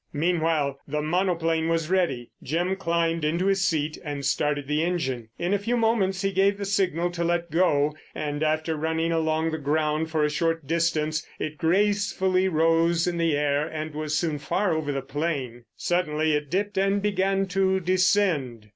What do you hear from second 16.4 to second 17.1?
dipped and